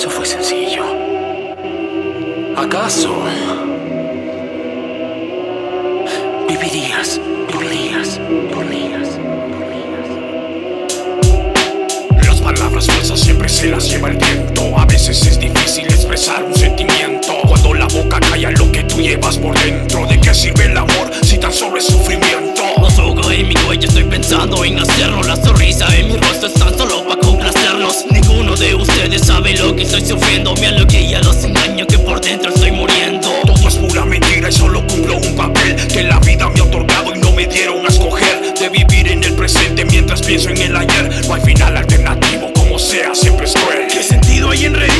[0.00, 0.82] Eso fue sencillo.
[2.56, 3.22] ¿Acaso
[6.48, 8.18] vivirías, vivirías
[8.54, 8.92] por mí?
[12.16, 14.74] Las palabras falsas siempre se las lleva el viento.
[14.78, 16.54] A veces es difícil expresar un
[28.60, 30.54] de ustedes sabe lo que estoy sufriendo.
[30.56, 33.28] Me alegría los engaños que por dentro estoy muriendo.
[33.46, 37.14] Todo es pura mentira y solo cumplo un papel que la vida me ha otorgado
[37.14, 38.52] y no me dieron a escoger.
[38.60, 41.26] De vivir en el presente mientras pienso en el ayer.
[41.26, 43.86] No hay final alternativo, como sea, siempre es cruel.
[43.88, 44.99] ¿Qué sentido hay en reír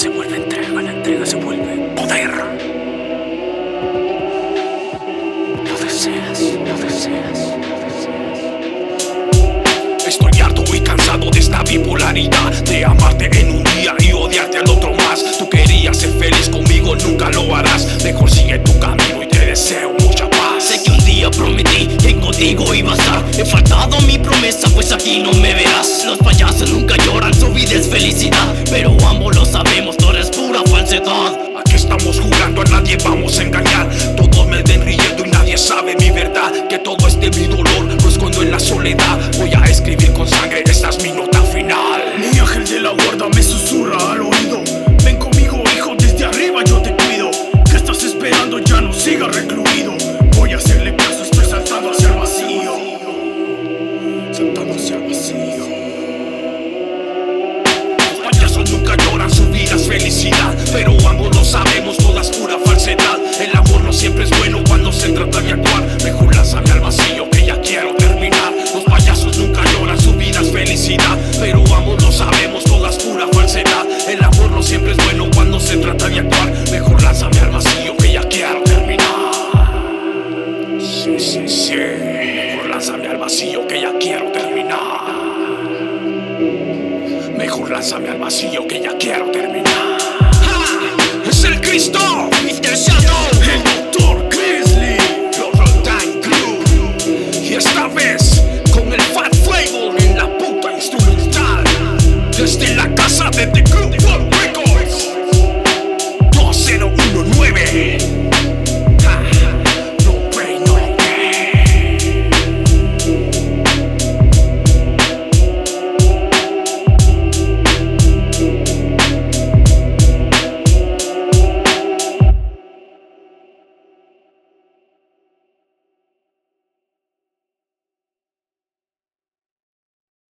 [0.00, 2.30] se vuelve entrega, la entrega se vuelve poder.
[5.68, 7.38] Lo deseas, lo deseas,
[7.84, 8.46] deseas.
[10.06, 14.70] Estoy harto y cansado de esta bipolaridad De amarte en un día y odiarte al
[14.70, 19.26] otro más Tú querías ser feliz conmigo, nunca lo harás Mejor sigue tu camino y
[19.26, 23.24] te deseo mucha paz Sé que un día prometí que contigo iba a estar.
[23.38, 25.54] He faltado mi promesa, pues aquí no me
[60.72, 63.18] Pero ambos lo sabemos, toda es pura falsedad.
[63.40, 65.82] El amor no siempre es bueno cuando se trata de actuar.
[66.04, 68.52] Mejor lánzame al vacío que ya quiero terminar.
[68.74, 73.26] Los payasos nunca lloran, su vida es felicidad Pero ambos lo sabemos, toda es pura
[73.32, 73.86] falsedad.
[74.08, 76.52] El amor no siempre es bueno cuando se trata de actuar.
[76.70, 79.06] Mejor lánzame al vacío que ya quiero terminar.
[80.80, 81.74] Sí, sí, sí.
[81.74, 84.78] Mejor lánzame al vacío que ya quiero terminar.
[87.36, 89.89] Mejor lánzame al vacío que ya quiero terminar.